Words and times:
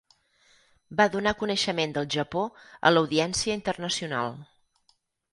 Va 1.01 1.05
donar 1.15 1.33
coneixement 1.41 1.93
del 1.97 2.07
Japó 2.15 2.41
a 2.91 2.93
l'audiència 2.95 3.57
internacional. 3.59 4.33